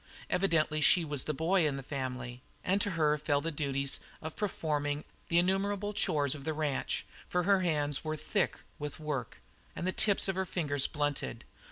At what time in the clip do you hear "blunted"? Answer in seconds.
10.87-11.45